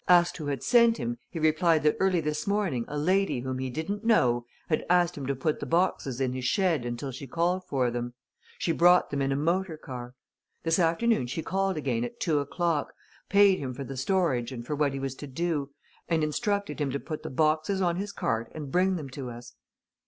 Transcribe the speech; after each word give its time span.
Asked 0.07 0.37
who 0.37 0.47
had 0.47 0.63
sent 0.63 0.97
him 0.97 1.19
he 1.29 1.37
replied 1.37 1.83
that 1.83 1.95
early 1.99 2.21
this 2.21 2.47
morning 2.47 2.85
a 2.87 2.97
lady 2.97 3.41
whom 3.41 3.59
he 3.59 3.69
didn't 3.69 4.03
know 4.03 4.47
had 4.67 4.83
asked 4.89 5.15
him 5.15 5.27
to 5.27 5.35
put 5.35 5.59
the 5.59 5.67
boxes 5.67 6.19
in 6.19 6.33
his 6.33 6.43
shed 6.43 6.85
until 6.85 7.11
she 7.11 7.27
called 7.27 7.63
for 7.65 7.91
them 7.91 8.15
she 8.57 8.71
brought 8.71 9.11
them 9.11 9.21
in 9.21 9.31
a 9.31 9.35
motor 9.35 9.77
car. 9.77 10.15
This 10.63 10.79
afternoon 10.79 11.27
she 11.27 11.43
called 11.43 11.77
again 11.77 12.03
at 12.03 12.19
two 12.19 12.39
o'clock, 12.39 12.93
paid 13.29 13.59
him 13.59 13.75
for 13.75 13.83
the 13.83 13.95
storage 13.95 14.51
and 14.51 14.65
for 14.65 14.73
what 14.75 14.93
he 14.93 14.99
was 14.99 15.13
to 15.17 15.27
do, 15.27 15.69
and 16.09 16.23
instructed 16.23 16.81
him 16.81 16.89
to 16.89 16.99
put 16.99 17.21
the 17.21 17.29
boxes 17.29 17.79
on 17.79 17.97
his 17.97 18.11
cart 18.11 18.51
and 18.55 18.71
bring 18.71 18.95
them 18.95 19.07
to 19.11 19.29
us. 19.29 19.53